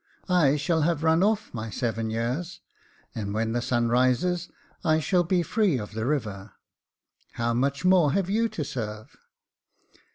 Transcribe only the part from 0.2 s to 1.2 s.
I shall have